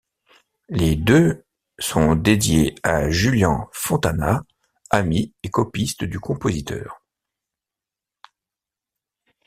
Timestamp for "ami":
4.89-5.31